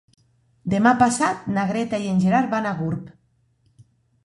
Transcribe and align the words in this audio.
Demà 0.73 0.93
passat 1.01 1.43
na 1.57 1.67
Greta 1.73 2.01
i 2.05 2.09
en 2.15 2.25
Gerard 2.25 2.51
van 2.57 2.69
a 2.73 2.75
Gurb. 2.83 3.15